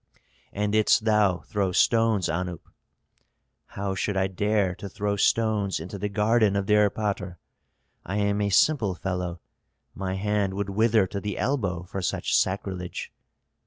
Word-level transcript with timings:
"And 0.51 0.71
didst 0.71 1.05
thou 1.05 1.41
throw 1.45 1.71
stones, 1.71 2.27
Anup?" 2.27 2.61
"How 3.77 3.93
should 3.93 4.17
I 4.17 4.25
dare 4.25 4.73
to 4.77 4.89
throw 4.89 5.15
stones 5.15 5.79
into 5.79 5.99
the 5.99 6.09
garden 6.09 6.55
of 6.55 6.65
the 6.65 6.73
erpatr? 6.73 7.37
I 8.03 8.15
am 8.17 8.41
a 8.41 8.49
simple 8.49 8.95
fellow, 8.95 9.41
my 9.93 10.15
hand 10.15 10.55
would 10.55 10.71
wither 10.71 11.05
to 11.05 11.21
the 11.21 11.37
elbow 11.37 11.83
for 11.83 12.01
such 12.01 12.35
sacrilege." 12.35 13.11